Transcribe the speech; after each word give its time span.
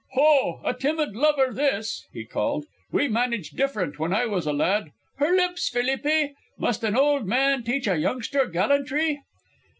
"Hoh! 0.13 0.61
a 0.65 0.73
timid 0.73 1.15
lover 1.15 1.53
this," 1.53 2.07
he 2.11 2.25
called. 2.25 2.65
"We 2.91 3.07
managed 3.07 3.55
different 3.55 3.99
when 3.99 4.11
I 4.15 4.25
was 4.25 4.47
a 4.47 4.51
lad. 4.51 4.93
Her 5.17 5.35
lips, 5.35 5.69
Felipe. 5.69 6.33
Must 6.57 6.83
an 6.83 6.95
old 6.95 7.27
man 7.27 7.61
teach 7.61 7.87
a 7.87 7.97
youngster 7.99 8.47
gallantry?" 8.47 9.19